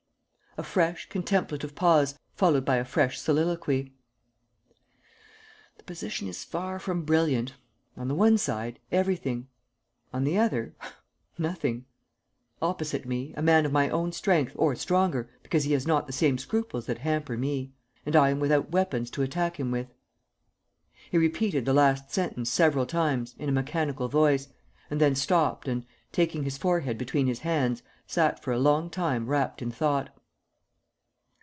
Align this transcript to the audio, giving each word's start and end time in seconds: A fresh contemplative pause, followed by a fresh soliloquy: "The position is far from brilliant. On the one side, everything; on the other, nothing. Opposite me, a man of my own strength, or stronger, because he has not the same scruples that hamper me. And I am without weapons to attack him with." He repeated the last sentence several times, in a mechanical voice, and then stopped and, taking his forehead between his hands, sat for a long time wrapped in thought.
A 0.57 0.63
fresh 0.63 1.07
contemplative 1.07 1.75
pause, 1.75 2.19
followed 2.35 2.65
by 2.65 2.75
a 2.75 2.83
fresh 2.83 3.17
soliloquy: 3.17 3.93
"The 5.77 5.83
position 5.85 6.27
is 6.27 6.43
far 6.43 6.77
from 6.77 7.03
brilliant. 7.05 7.53
On 7.95 8.09
the 8.09 8.15
one 8.15 8.37
side, 8.37 8.77
everything; 8.91 9.47
on 10.11 10.25
the 10.25 10.37
other, 10.37 10.75
nothing. 11.37 11.85
Opposite 12.61 13.05
me, 13.05 13.33
a 13.37 13.41
man 13.41 13.65
of 13.65 13.71
my 13.71 13.87
own 13.91 14.11
strength, 14.11 14.51
or 14.57 14.75
stronger, 14.75 15.29
because 15.41 15.63
he 15.63 15.71
has 15.71 15.87
not 15.87 16.05
the 16.05 16.11
same 16.11 16.37
scruples 16.37 16.85
that 16.87 16.97
hamper 16.97 17.37
me. 17.37 17.71
And 18.05 18.13
I 18.13 18.29
am 18.29 18.41
without 18.41 18.71
weapons 18.71 19.09
to 19.11 19.21
attack 19.21 19.57
him 19.57 19.71
with." 19.71 19.87
He 21.09 21.17
repeated 21.17 21.63
the 21.63 21.73
last 21.73 22.11
sentence 22.11 22.49
several 22.49 22.85
times, 22.85 23.35
in 23.39 23.47
a 23.47 23.53
mechanical 23.53 24.09
voice, 24.09 24.49
and 24.89 24.99
then 24.99 25.15
stopped 25.15 25.69
and, 25.69 25.85
taking 26.11 26.43
his 26.43 26.57
forehead 26.57 26.97
between 26.97 27.27
his 27.27 27.39
hands, 27.39 27.83
sat 28.05 28.43
for 28.43 28.51
a 28.51 28.59
long 28.59 28.89
time 28.89 29.27
wrapped 29.27 29.61
in 29.61 29.71
thought. 29.71 30.09